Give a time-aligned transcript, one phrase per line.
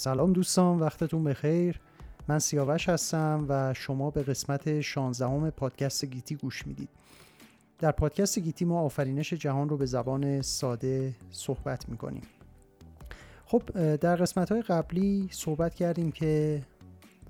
[0.00, 1.80] سلام دوستان وقتتون بخیر.
[2.28, 6.88] من سیاوش هستم و شما به قسمت 16 پادکست گیتی گوش می‌دید.
[7.78, 12.22] در پادکست گیتی ما آفرینش جهان رو به زبان ساده صحبت می‌کنیم.
[13.44, 13.62] خب
[13.96, 16.62] در قسمت های قبلی صحبت کردیم که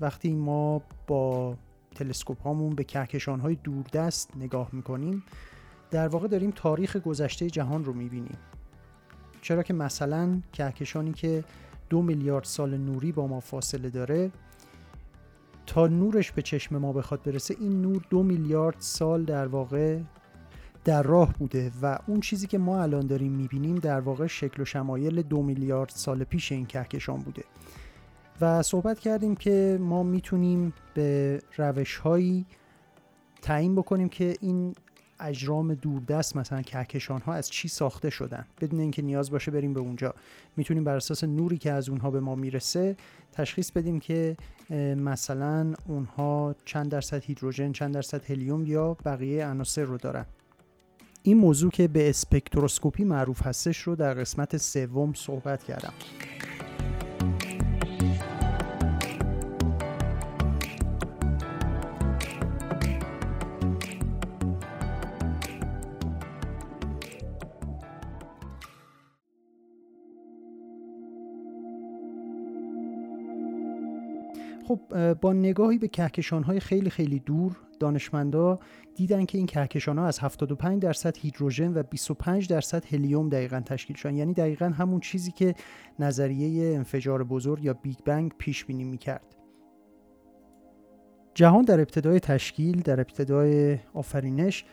[0.00, 1.56] وقتی ما با
[1.94, 5.24] تلسکوپ هامون به کهکشان های دوردست نگاه می‌کنیم
[5.90, 8.38] در واقع داریم تاریخ گذشته جهان رو می‌بینیم.
[9.42, 11.44] چرا که مثلا کهکشانی که
[11.90, 14.30] دو میلیارد سال نوری با ما فاصله داره.
[15.66, 19.98] تا نورش به چشم ما بخواد برسه این نور دو میلیارد سال در واقع
[20.84, 24.64] در راه بوده و اون چیزی که ما الان داریم می‌بینیم در واقع شکل و
[24.64, 27.44] شمایل دو میلیارد سال پیش این کهکشان بوده.
[28.40, 32.46] و صحبت کردیم که ما می‌تونیم به روش هایی
[33.42, 34.74] تعیین بکنیم که این
[35.20, 39.80] اجرام دوردست مثلا کهکشان ها از چی ساخته شدن؟ بدون اینکه نیاز باشه بریم به
[39.80, 40.14] اونجا.
[40.56, 42.96] می‌تونیم بر اساس نوری که از اونها به ما می‌رسه
[43.32, 44.36] تشخیص بدیم که
[44.96, 50.26] مثلا اونها چند درصد هیدروژن چند درصد هلیوم یا بقیه عناصر رو دارن.
[51.22, 55.92] این موضوع که به اسپکتروسکوپی معروف هستش رو در قسمت سوم صحبت کردم.
[74.68, 78.58] خب با نگاهی به کهکشان های خیلی خیلی دور دانشمندا
[78.94, 83.96] دیدن که این کهکشان ها از 75 درصد هیدروژن و 25 درصد هلیوم دقیقا تشکیل
[83.96, 84.16] شدن.
[84.16, 85.54] یعنی دقیقا همون چیزی که
[85.98, 89.36] نظریه انفجار بزرگ یا بیگ بنگ پیش بینی می‌کرد.
[91.34, 94.64] جهان در ابتدای تشکیل در ابتدای آفرینش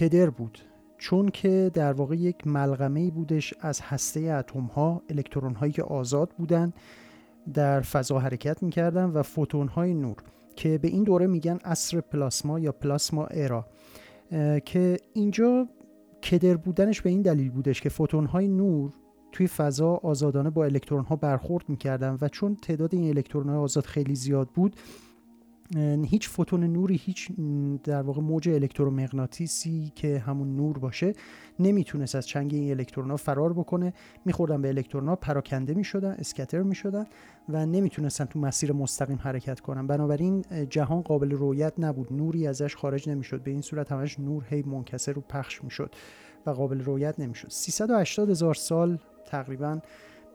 [0.00, 0.58] کدر بود.
[0.98, 6.30] چون که در واقع یک ملغمه بودش از هسته اتم ها الکترون هایی که آزاد
[6.38, 6.74] بودند
[7.54, 10.16] در فضا حرکت می‌کردن و فوتون های نور
[10.56, 13.66] که به این دوره میگن اصر پلاسما یا پلاسما ارا
[14.64, 15.68] که اینجا
[16.22, 18.92] کدر بودنش به این دلیل بودش که فوتون های نور
[19.32, 23.84] توی فضا آزادانه با الکترون ها برخورد می‌کردن و چون تعداد این الکترون های آزاد
[23.84, 24.76] خیلی زیاد بود
[26.04, 27.28] هیچ فوتون نوری هیچ
[27.84, 31.12] در واقع موج الکترومغناطیسی که همون نور باشه
[31.58, 33.92] نمی‌تونست از چنگ این الکترون ها فرار بکنه.
[34.24, 37.06] میخوردن به الکترون ها پراکنده می‌شدن scatter می‌شدن
[37.48, 39.86] و نمی‌تونستن تو مسیر مستقیم حرکت کنن.
[39.86, 42.12] بنابراین جهان قابل رویت نبود.
[42.12, 43.42] نوری ازش خارج نمی‌شد.
[43.42, 45.94] به این صورت همش نور هی منکسر رو پخش می‌شد
[46.46, 47.48] و قابل رویت نمی‌شد.
[47.50, 49.80] 380 هزار سال تقریبا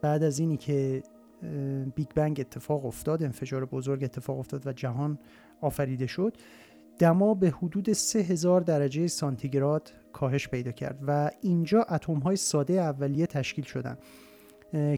[0.02, 1.03] بعد از اینی که
[1.95, 5.19] Big Bang اتفاق افتاد انفجار بزرگ اتفاق افتاد و جهان
[5.62, 6.38] آفریده شد.
[7.00, 13.25] دما به حدود 3000 درجه سانتیگراد کاهش پیدا کرد و اینجا اتم های ساده اولیه
[13.25, 13.97] تشکیل شدن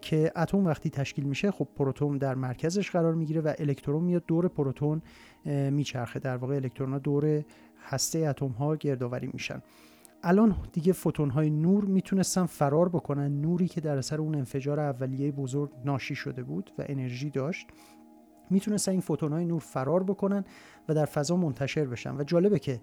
[0.01, 4.47] که اتم وقتی تشکیل میشه خب پروتون در مرکزش قرار می‌گیره و الکترون میاد دور
[4.47, 5.01] پروتون
[5.45, 6.19] میچرخه.
[6.19, 7.43] در واقع الکترون ها دور
[7.81, 9.61] هسته اتم ها گردآوری میشن.
[10.23, 13.41] الان دیگه فوتون های نور می‌تونستن فرار بکنن.
[13.41, 17.67] نوری که در اثر اون انفجار اولیه بزرگ ناشی شده بود و انرژی داشت
[18.49, 20.45] می‌تونستن این فوتون های نور فرار بکنن
[20.89, 22.15] و در فضا منتشر بشن.
[22.15, 22.79] و جالبه که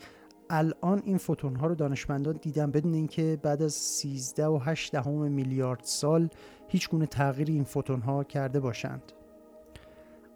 [0.50, 5.32] الان این فوتون ها رو دانشمندان دیدن بدون اینکه بعد از 13 و 8 دهم
[5.32, 6.28] میلیارد سال
[6.68, 9.02] هیچ گونه تغییری این فوتون ها کرده باشند.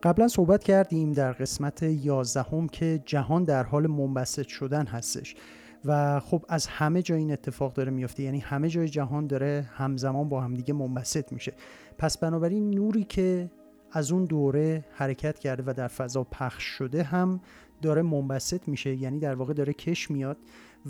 [0.02, 5.36] قبلا صحبت کردیم در قسمت 11 که جهان در حال منبسط شدن هستش.
[5.84, 10.28] و خب از همه جای این اتفاق داره میفته یعنی همه جای جهان داره همزمان
[10.28, 11.52] با همدیگه منبسط میشه.
[11.98, 13.50] پس بنابراین نوری که
[13.92, 17.40] از اون دوره حرکت کرده و در فضا پخش شده هم
[17.82, 18.94] داره منبسط میشه.
[18.94, 20.36] یعنی در واقع داره کش میاد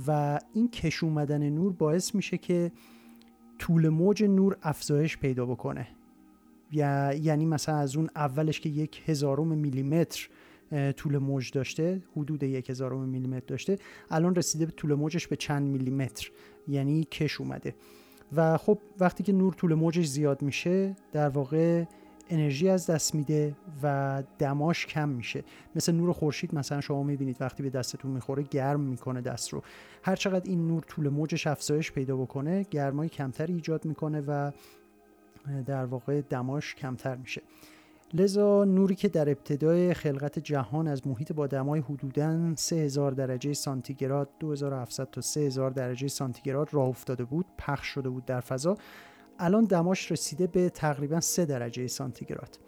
[0.06, 2.72] و این کش اومدن نور باعث میشه که
[3.58, 5.88] طول موج نور افزایش پیدا بکنه.
[6.72, 10.28] یعنی مثلا از اون اولش که یک هزارم میلیمتر
[10.96, 13.78] طول موج داشته حدود یک هزارم میلیمتر داشته.
[14.10, 16.30] الان رسیده به طول موجش به چند میلیمتر
[16.68, 17.74] یعنی کش اومده.
[18.36, 21.84] و خب وقتی که نور طول موجش زیاد میشه در واقع
[22.28, 25.44] انرژی از دست میده و دماش کم میشه.
[25.74, 29.62] مثل نور خورشید مثلا شما می‌بینید وقتی به دستتون می‌خوره گرم می‌کنه دست رو.
[30.02, 34.50] هر چقدر این نور طول موجش افزایش پیدا بکنه گرمای کمتری ایجاد می‌کنه و
[35.66, 37.42] در واقع دماش کمتر میشه.
[38.12, 44.28] لذا نوری که در ابتدای خلقت جهان از محیط با دمای حدوداً 3000 درجه سانتیگراد
[44.40, 48.76] 2700 تا 3000 درجه سانتیگراد راه افتاده بود پخش شده بود در فضا.
[49.38, 52.58] الان دماش رسیده به تقریبا 3 درجه سانتیگراد.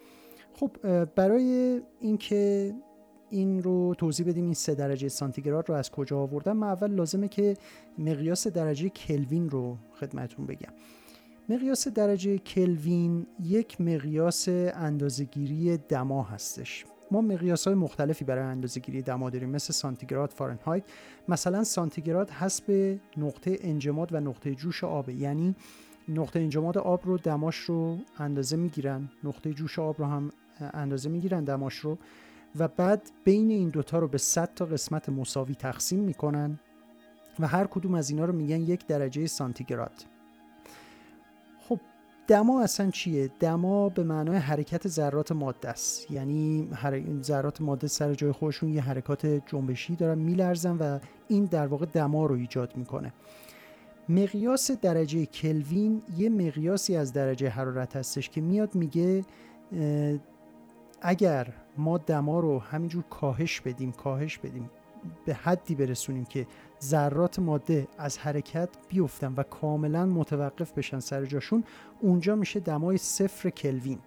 [0.53, 2.73] خب برای اینکه
[3.29, 7.27] این رو توضیح بدیم این 3 درجه سانتیگراد رو از کجا آوردم من اول لازمه
[7.27, 7.57] که
[7.97, 10.73] مقیاس درجه کلوین رو خدمتون بگم.
[11.49, 16.85] مقیاس درجه کلوین یک مقیاس اندازهگیری دما هستش.
[17.11, 20.83] ما مقیاس های مختلفی برای اندازهگیری دما داریم مثل سانتیگراد فارنهایت.
[21.27, 25.55] مثلا سانتیگراد حسب نقطه انجماد و نقطه جوش آب یعنی
[26.09, 31.43] نقطه انجماد آب رو دماش رو اندازه می‌گیرن نقطه جوش آب رو هم اندازه می‌گیرن
[31.43, 31.97] دماش رو
[32.59, 36.59] و بعد بین این دوتا رو به 100 تا قسمت مساوی تقسیم می‌کنن
[37.39, 40.16] و هر کدوم از اینا رو میگن یک درجه سانتیگراد.
[42.27, 46.11] دما اصلا چیه؟ دما به معنای حرکت ذرات ماده است.
[46.11, 46.69] یعنی
[47.21, 52.25] ذرات ماده سر جای خودشون یه حرکات جنبشی دارن میلرزن و این در واقع دما
[52.25, 53.13] رو ایجاد می‌کنه.
[54.09, 59.25] مقیاس درجه کلوین یه مقیاسی از درجه حرارت هستش که میاد میگه
[61.01, 64.69] اگر ما دما رو همینجور کاهش بدیم کاهش بدیم
[65.25, 66.47] به حدی برسونیم که
[66.83, 71.63] ذرات ماده از حرکت بیفتن و کاملا متوقف بشن سر جاشون
[72.01, 73.99] اونجا میشه دمای صفر کلوین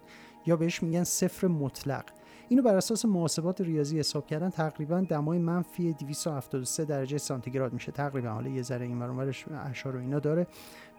[0.45, 2.03] یا بهش میگن صفر مطلق.
[2.49, 7.91] اینو بر اساس محاسبات ریاضی حساب کردن تقریبا دمای منفی 273 درجه سانتیگراد میشه.
[7.91, 10.47] تقریبا حالا یه ذره این اونورش اشار و اینا داره.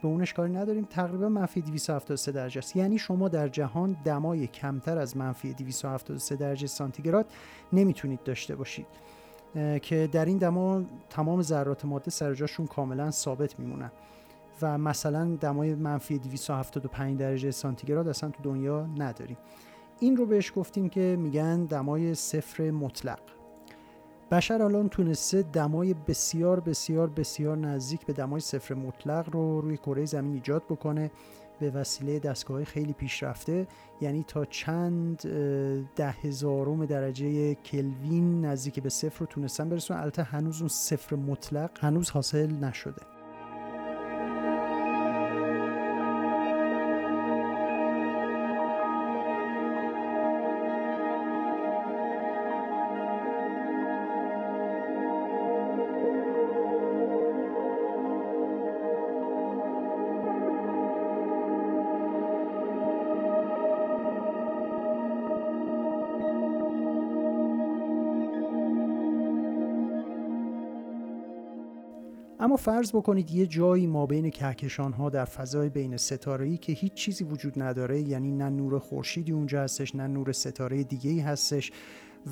[0.02, 0.84] به اونش کاری نداریم.
[0.84, 2.76] تقریبا منفی 273 درجه است.
[2.76, 7.26] یعنی شما در جهان دمای کمتر از منفی 273 درجه سانتیگراد
[7.72, 8.86] نمی‌تونید داشته باشید.
[9.82, 13.90] که در این دما تمام ذرات ماده سر جاشون کاملا ثابت میمونن.
[14.62, 19.36] و مثلا دمای منفی 275 درجه سانتیگراد اصلا تو دنیا نداریم.
[20.00, 23.18] این رو بهش گفتیم که میگن دمای صفر مطلق.
[24.30, 30.04] بشر الان تونسته دمای بسیار بسیار بسیار نزدیک به دمای صفر مطلق رو روی کره
[30.04, 31.10] زمین ایجاد بکنه
[31.60, 33.66] به وسیله دستگاه خیلی پیشرفته.
[34.00, 35.22] یعنی تا چند
[35.96, 41.70] ده هزارم درجه کلوین نزدیک به صفر رو تونستن برسون البته هنوز اون صفر مطلق
[41.80, 43.21] هنوز حاصل نشده.
[72.62, 77.24] فرض بکنید یه جایی ما بین کهکشان ها در فضای بین ستاره که هیچ چیزی
[77.24, 81.72] وجود نداره یعنی نه نور خورشیدی اونجا هستش نه نور ستاره دیگه ای هستش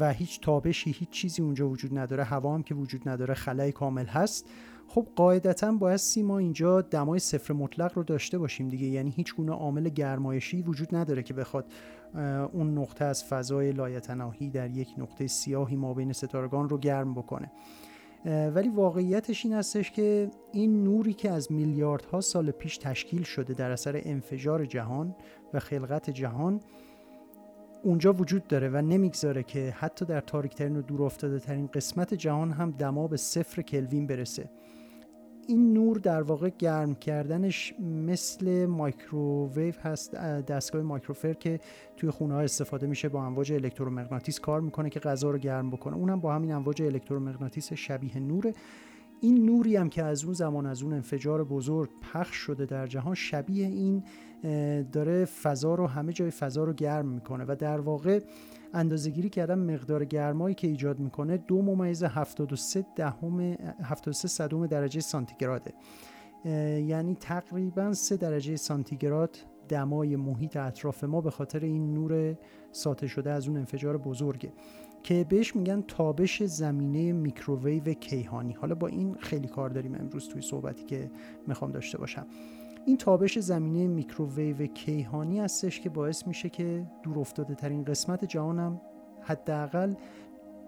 [0.01, 4.07] و هیچ تابشی هیچ چیزی اونجا وجود نداره هوا هم که وجود نداره خلای کامل
[4.07, 4.47] هست
[4.89, 8.87] خب قاعدتا باید ما اینجا دمای صفر مطلق رو داشته باشیم دیگه.
[8.87, 11.67] یعنی هیچ گونه عامل گرمایشی وجود نداره که بخواد
[12.53, 17.51] اون نقطه از فضای لایتناهی در یک نقطه سیاهی ما بین ستارگان رو گرم بکنه.
[18.25, 23.71] ولی واقعیتش این هستش که این نوری که از میلیاردها سال پیش تشکیل شده در
[23.71, 25.17] اثر انفجار جهان
[25.55, 26.61] و خلقت جهان
[27.83, 32.51] اونجا وجود داره و نمی‌گذاره که حتی در تاریکترین و دور افتاده ترین قسمت جهان
[32.51, 34.51] هم دما به صفر کلوین برسه.
[35.51, 37.75] این نور در واقع گرم کردنش
[38.07, 41.61] مثل مایکروویو هست دستگاه مایکروفر که
[41.97, 45.97] توی خونه ها استفاده میشه با امواج الکترومغناطیس کار می‌کنه که غذا رو گرم بکنه.
[45.97, 48.53] اونم با همین امواج الکترومغناطیس شبیه نوره.
[49.21, 53.15] این نوری هم که از اون زمان از اون انفجار بزرگ پخش شده در جهان
[53.15, 54.05] شبیه این
[54.93, 58.21] داره فضا رو همه جای فضا رو گرم می‌کنه و در واقع
[58.75, 63.41] اندازه گیری کردن مقدار گرمایی که ایجاد می‌کنه دو ممیز 73 دهم
[63.83, 65.75] 73 صدم درجه سانتیگراده.
[66.45, 69.37] یعنی تقریبا 3 درجه سانتیگراد
[69.69, 72.37] دمای محیط اطراف ما به خاطر این نور
[72.73, 74.53] ساطع شده از اون انفجار بزرگه
[75.03, 78.53] که بهش میگن تابش زمینه میکروویو کیهانی.
[78.53, 81.11] حالا با این خیلی کار داریم امروز توی صحبتی که
[81.47, 82.27] می‌خوام داشته باشم.
[82.87, 88.81] این تابش زمینه میکروویو کیهانی هستش که باعث میشه که دور افتاده ترین قسمت جهانم
[89.21, 89.95] حداقل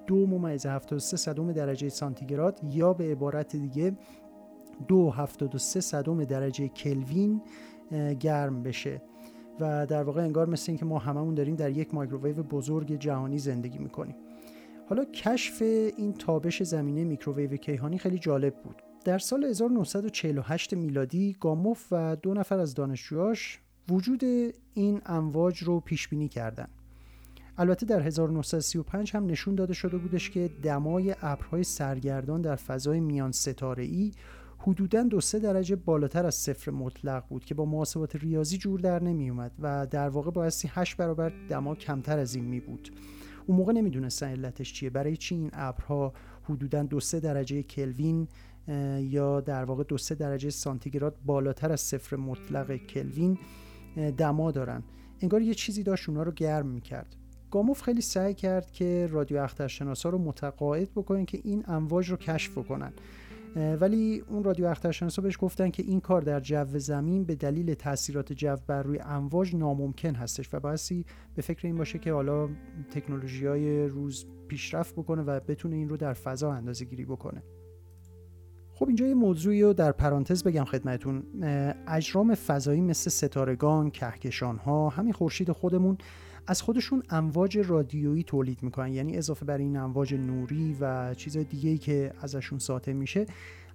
[0.07, 3.93] دو ممیز 73 صدم درجه سانتیگراد یا به عبارت دیگه
[4.89, 7.43] دو 73 صدم درجه کلوین
[8.21, 9.03] گرم بشه.
[9.61, 13.79] و در واقع انگار مثل اینکه ما هممون داریم در یک مایکروویو بزرگ جهانی زندگی
[13.79, 14.15] می‌کنیم.
[14.89, 15.63] حالا کشف
[15.97, 18.83] این تابش زمینه میکروویو کیهانی خیلی جالب بود.
[19.05, 24.25] در سال 1948 میلادی گاموف و دو نفر از دانشجوهاش وجود
[24.75, 26.69] این امواج رو پیش بینی کردن
[27.59, 33.33] البته در 1935 هم نشون داده شده بودش که دمای ابرهای سرگردان در فضای میان
[33.33, 34.13] ستاره ای
[34.59, 39.03] حدوداً دو سه درجه بالاتر از صفر مطلق بود که با محاسبات ریاضی جور در
[39.03, 42.93] نمی اومد و در واقع بایستی 8 برابر دما کمتر از این می بود
[43.47, 44.91] اون موقع نمی‌دونستن علتش چیه.
[44.91, 48.29] برای چی این ابرها حدوداً دو سه درجه کلوین
[49.01, 53.39] یا در واقع دو سه درجه سانتیگراد بالاتر از صفر مطلق کلوین
[54.17, 54.83] دما دارن.
[55.21, 57.17] انگار یه چیزی داشت اونا رو گرم می‌کرد.
[57.51, 62.59] گاموف خیلی سعی کرد که رادیو اخترشناسا رو متقاعد بکنن که این امواج رو کشف
[62.59, 62.93] بکنن.
[63.57, 68.33] ولی اون رادیو اخترشناسا بهش گفتن که این کار در جو زمین به دلیل تاثیرات
[68.33, 71.05] جو بر روی امواج ناممکن هستش و باعثی
[71.35, 72.49] به فکر این باشه که حالا
[72.91, 77.43] تکنولوژی های روز پیشرفت بکنه و بتونه این رو در فضا اندازه گیری بکنه.
[78.83, 81.23] خب اینجا یه موضوعی رو در پرانتز بگم خدمتون
[81.87, 85.99] اجرام فضایی مثل ستارگان، کهکشان ها، همین خورشید خودمون
[86.47, 88.93] از خودشون امواج رادیویی تولید می‌کنن.
[88.93, 93.27] یعنی اضافه بر این امواج نوری و چیز دیگه ای که ازشون ساطع میشه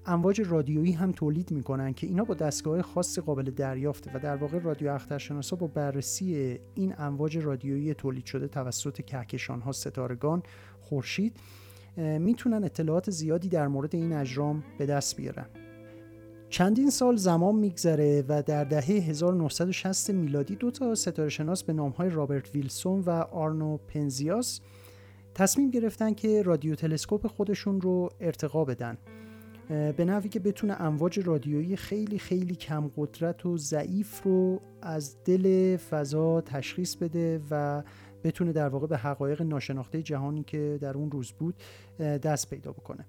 [0.06, 4.60] امواج رادیویی هم تولید می‌کنن که اینا با دستگاه خاص قابل دریافته و در واقع
[4.60, 10.44] رادیو اخترشناسا با بررسی این امواج رادیویی تولید شده توسط کهکشان ها ستارگان
[10.82, 11.38] خورشید
[11.98, 15.46] می‌تونن اطلاعات زیادی در مورد این اجرام به دست بیارن.
[16.50, 22.10] چندین سال زمان میگذره و در دهه 1960 میلادی دو تا ستاره شناس به نامهای
[22.10, 24.62] رابرت ویلسون و آرنو پنزیاس
[25.36, 28.98] تصمیم گرفتن که رادیو تلسکوپ خودشون رو ارتقا بدن.
[29.70, 35.78] به نوعی که بتونه امواج رادیویی خیلی خیلی کم قدرت و ضعیف رو از دل
[35.78, 37.84] فضا تشخیص بده و
[38.28, 41.56] بتونه در واقع به حقایق ناشناخته جهانی که در اون روز بود
[42.00, 43.06] دست پیدا بکنه.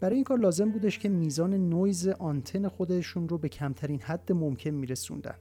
[0.00, 4.70] برای این کار لازم بودش که میزان نویز آنتن خودشون رو به کمترین حد ممکن
[4.70, 5.34] میرسوندن.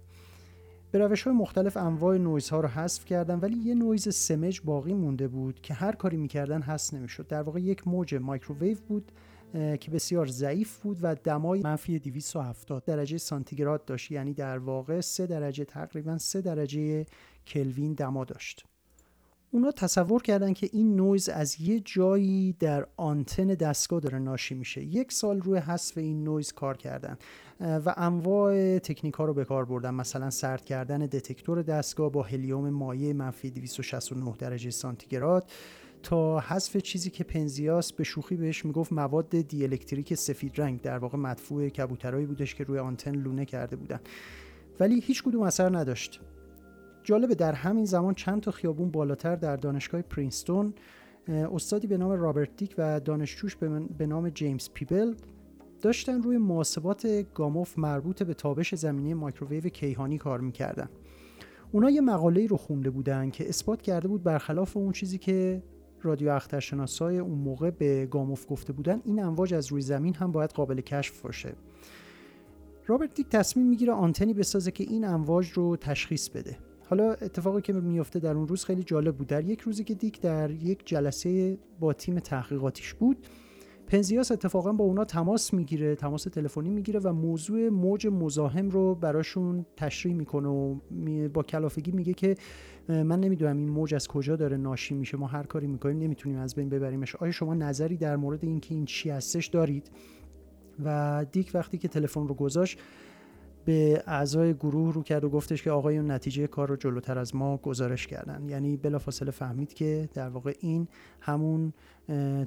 [0.92, 4.94] به روش های مختلف انواع نویز ها رو حذف کردن ولی یه نویز سمج باقی
[4.94, 7.28] مونده بود که هر کاری می‌کردن حذف نمی‌شد.
[7.28, 9.12] در واقع یک موج مایکروویو بود
[9.54, 14.12] که بسیار ضعیف بود و دمای منفی 270 درجه سانتیگراد داشت.
[14.12, 17.06] یعنی در واقع 3 درجه تقریبا 3 درجه
[17.48, 18.66] کلوین دما داشت.
[19.52, 24.84] اونا تصور کردن که این نویز از یه جایی در آنتن دستگاه داره ناشی میشه.
[24.84, 27.18] یک سال روی حذف این نویز کار کردن.
[27.60, 29.94] و انواع تکنیک ها رو به کار بردن.
[29.94, 35.50] مثلا سرد کردن دتکتور دستگاه با هلیوم مایع منفی 269 درجه سانتیگراد.
[36.04, 41.18] تا حذف چیزی که پنزیاس به شوخی بهش می‌گفت مواد دیالکتریک سفید رنگ در واقع
[41.18, 44.00] مدفوع کبوترایی بودش که روی آنتن لونه کرده بودن.
[44.80, 46.22] ولی هیچ کدوم اثر نداشت.
[47.04, 50.74] جالبه در همین زمان چند تا خیابون بالاتر در دانشگاه پرینستون
[51.28, 53.56] استادی به نام رابرت دیک و دانشجوش
[53.98, 55.14] به نام جیمز پیبل
[55.82, 60.90] داشتن روی محاسبات گاموف مربوط به تابش زمینه مایکروویو کیهانی کار می‌کردن.
[61.72, 65.64] اونا یه مقاله رو خونده بودن که اثبات کرده بود برخلاف اون چیزی که
[66.02, 70.50] رادیو اخترشناسای اون موقع به گاموف گفته بودن این امواج از روی زمین هم باید
[70.50, 71.54] قابل کشف باشه.
[72.88, 76.58] رابرت دیک تصمیم می‌گیره آنتنی بسازه که این امواج رو تشخیص بده.
[76.90, 79.28] حالا اتفاقی که میفته در اون روز خیلی جالب بود.
[79.28, 83.28] در یک روزی که دیک در یک جلسه با تیم تحقیقاتیش بود
[83.88, 89.66] پنزیاس اتفاقا با اونا تماس می‌گیره تماس تلفنی می‌گیره و موضوع موج مزاحم رو براشون
[89.78, 90.80] تشریح می‌کنه و
[91.34, 92.36] با کلافگی میگه که
[92.90, 96.56] من نمی‌دونم این موج از کجا داره ناشی میشه ما هر کاری می‌کنیم نمی‌تونیم از
[96.56, 97.16] بین ببریمش.
[97.16, 99.92] آیا شما نظری در مورد اینکه این چی هستش دارید؟
[100.86, 102.80] و دیک وقتی که تلفن رو گذاشت
[103.70, 107.58] به اعضای گروه رو کرد و گفتش که آقایون نتیجه کار رو جلوتر از ما
[107.58, 108.50] گزارش کردن.
[108.50, 110.88] یعنی بلافاصله فهمید که در واقع این
[111.22, 111.74] همون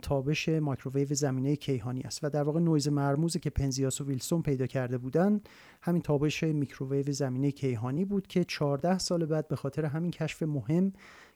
[0.02, 4.66] تابش مایکروویو زمینه کیهانی است و در واقع نویز مرموزی که پنزیاس و ویلسون پیدا
[4.66, 5.40] کرده بودن
[5.82, 10.92] همین تابش میکروویو زمینه کیهانی بود که 14 سال بعد به خاطر همین کشف مهم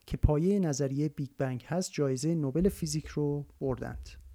[0.07, 4.25] که پایه نظریه بیگ بنگ هست جایزه نوبل فیزیک رو بردند.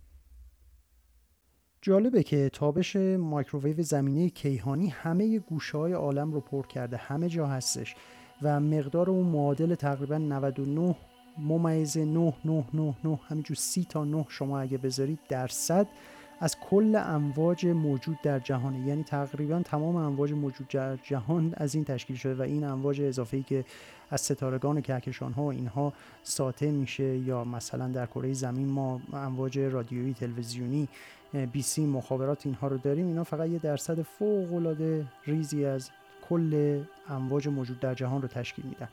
[1.84, 7.48] جالبه که تابش مایکروویو زمینه کیهانی همه گوشه های عالم رو پر کرده همه جا
[7.48, 7.96] هستش
[8.42, 10.96] و مقدار اون معادل تقریبا 99
[11.38, 12.34] ممیز 9
[13.30, 15.88] همینجور 30 تا 9 شما اگه بذارید درصد
[16.40, 18.88] از کل امواج موجود در جهانه.
[18.88, 23.38] یعنی تقریبا تمام امواج موجود در جهان از این تشکیل شده و این امواج اضافه
[23.38, 23.66] ای که
[24.10, 29.02] از ستارگان و کهکشان ها و اینها ساطع میشه یا مثلا در کره زمین ما
[29.14, 30.88] امواج رادیویی تلویزیونی
[31.34, 35.90] بی سی مخابرات اینها رو داریم اینا فقط یه درصد فوق العاده ریزی از
[36.30, 38.90] کل امواج موجود در جهان رو تشکیل میدن.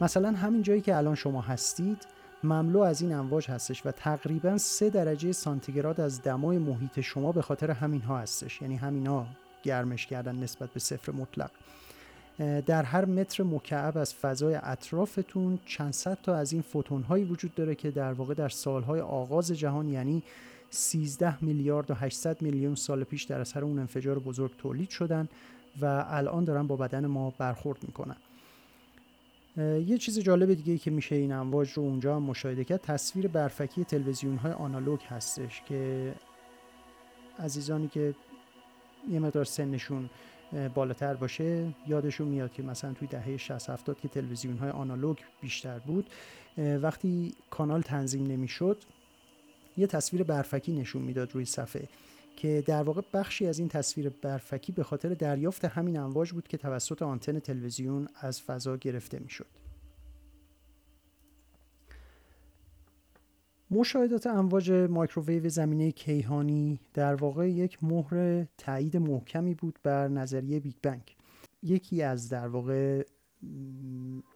[0.00, 2.06] مثلا همین جایی که الان شما هستید
[2.44, 7.42] مملو از این امواج هستش و تقریبا سه درجه سانتیگراد از دمای محیط شما به
[7.42, 8.62] خاطر همین ها هستش.
[8.62, 9.26] یعنی همین ها
[9.62, 11.50] گرمش کردن نسبت به صفر مطلق.
[12.66, 17.54] در هر متر مکعب از فضای اطرافتون چند صد تا از این فوتون هایی وجود
[17.54, 20.22] داره که در واقع در سالهای آغاز جهان یعنی
[20.70, 25.28] 13 میلیارد و 800 میلیون سال پیش در اثر اون انفجار بزرگ تولید شدن
[25.80, 28.16] و الان دارن با بدن ما برخورد می‌کنن.
[29.86, 33.28] یه چیز جالب دیگه ای که میشه این امواج رو اونجا هم مشاهده کرد تصویر
[33.28, 36.14] برفکی تلویزیون های آنالوگ هستش که
[37.38, 38.14] عزیزانی که
[39.10, 40.10] یه مقدار سنشون
[40.74, 45.78] بالاتر باشه یادشون میاد که مثلا توی دهه 60 70 که تلویزیون های آنالوگ بیشتر
[45.78, 46.10] بود
[46.58, 48.76] وقتی کانال تنظیم نمی‌شد
[49.76, 51.88] یه تصویر برفکی نشون می‌داد روی صفحه
[52.36, 56.56] که در واقع بخشی از این تصویر برفکی به خاطر دریافت همین امواج بود که
[56.56, 59.46] توسط آنتن تلویزیون از فضا گرفته می‌شد.
[63.70, 70.74] مشاهدات امواج مایکروویو زمینه کیهانی در واقع یک مهر تایید محکمی بود بر نظریه بیگ
[70.82, 71.16] بنگ
[71.62, 73.04] یکی از در واقع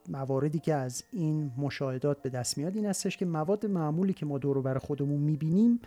[0.09, 4.39] مواردی که از این مشاهدات به دست میاد این هستش که مواد معمولی که ما
[4.39, 5.81] دور بر خودمون می‌بینیم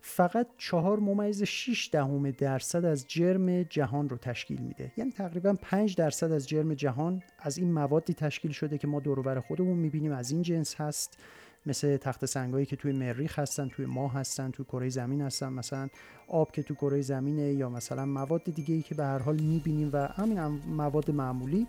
[0.00, 4.92] فقط چهار ممیز 6 دهم درصد از جرم جهان رو تشکیل میده.
[4.96, 9.22] یعنی تقریبا 5 درصد از جرم جهان از این موادی تشکیل شده که ما دور
[9.22, 10.12] بر خودمون می‌بینیم.
[10.12, 11.18] از این جنس هست
[11.66, 15.52] مثل تخت سنگایی که توی مریخ هستن توی ماه هستن توی کره زمین هستن.
[15.52, 15.88] مثلا
[16.28, 19.90] آب که توی کره زمینه یا مثلا مواد دیگه ای که به هر حال می‌بینیم
[19.92, 21.66] و همین مواد معمولی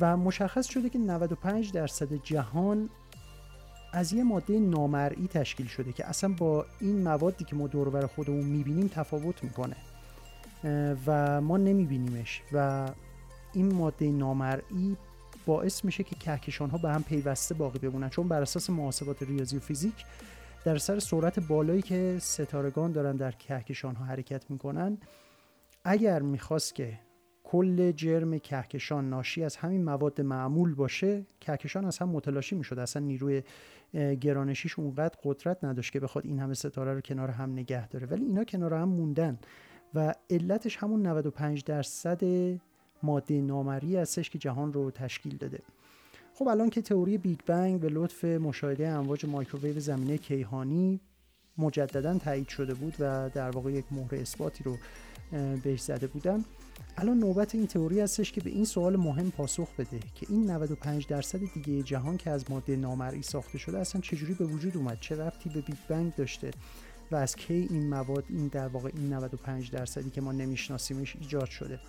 [0.00, 2.90] و مشخص شده که 95 درصد جهان
[3.92, 8.06] از یه ماده نامرئی تشکیل شده که اصلا با این موادی که ما دور بر
[8.06, 9.76] خودمون می‌بینیم تفاوت می‌کنه.
[11.06, 12.88] و ما نمیبینیمش و
[13.52, 14.96] این ماده نامرئی
[15.46, 18.08] باعث میشه که کهکشان ها به هم پیوسته باقی بمونن.
[18.08, 19.94] چون بر اساس محاسبات ریاضی و فیزیک
[20.64, 24.98] در سر سرعت بالایی که ستارگان دارن در کهکشان ها حرکت می‌کنن
[25.84, 26.98] اگر می‌خواست که
[27.52, 32.78] کل جرم کهکشان ناشی از همین مواد معمول باشه کهکشان هم متلاشی می‌شد.
[32.78, 33.42] اصلا نیروی
[34.20, 38.06] گرانشیش اونقدر قدرت نداشت که بخواد این همه ستاره رو کنار هم نگه داره.
[38.06, 39.38] ولی اینا کنار هم موندن
[39.94, 42.20] و علتش همون 95 درصد
[43.02, 45.58] ماده نامری هستش که جهان رو تشکیل داده.
[46.34, 51.00] خب الان که تئوری بیگ بنگ به لطف مشاهده امواج مایکروویو زمینه کیهانی
[51.58, 54.76] مجددا تایید شده بود و در واقع یک مهر اثباتی رو
[55.62, 56.44] بهش زده بودن
[56.98, 61.06] الان نوبت این تئوری هستش که به این سوال مهم پاسخ بده که این 95
[61.06, 65.16] درصد دیگه جهان که از ماده نامرئی ساخته شده اصلا چجوری به وجود اومد؟ چه
[65.16, 66.50] ربطی به بیگ بنگ داشته؟
[67.10, 71.50] و از کی این مواد این در واقع این 95 درصدی که ما نمیشناسیمش ایجاد
[71.50, 71.80] شده؟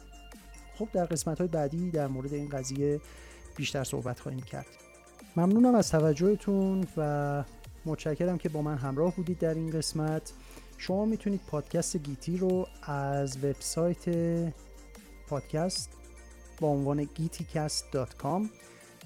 [0.76, 3.02] خب در قسمت های بعدی در مورد این قضیه
[3.56, 4.68] بیشتر صحبت خواهیم کرد.
[5.36, 7.44] ممنونم از توجهتون و
[7.86, 10.34] متشکرم که با من همراه بودید در این قسمت.
[10.82, 14.06] شما می‌تونید پادکست گیتی رو از وبسایت
[15.28, 15.90] پادکست
[16.60, 18.50] با عنوان giticast.com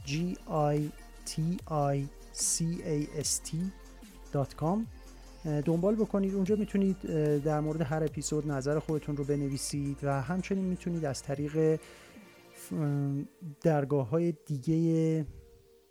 [0.05, 0.11] g
[0.49, 0.79] i
[1.25, 1.33] t
[1.69, 1.97] i
[2.33, 4.79] c a s t.com
[5.65, 6.35] دنبال بکنید.
[6.35, 7.01] اونجا می‌تونید
[7.43, 11.79] در مورد هر اپیزود نظر خودتون رو بنویسید و همچنین می‌تونید از طریق
[13.61, 15.25] درگاه های دیگه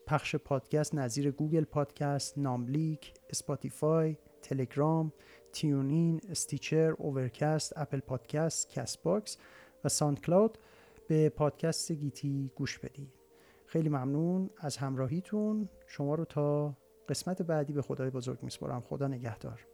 [0.07, 5.13] پخش پادکست نظیر گوگل پادکست، ناملیک، اسپاتیفای، تلگرام،
[5.55, 9.37] TuneIn، Stitcher، Overcast، اپل پادکست، Castbox
[9.85, 10.59] و SoundCloud
[11.09, 13.13] به پادکست گیتی گوش بدید.
[13.67, 15.69] خیلی ممنون از همراهیتون.
[15.87, 16.77] شما رو تا
[17.09, 18.81] قسمت بعدی به خدای بزرگ میسپارم.
[18.81, 19.67] خدا نگهدار.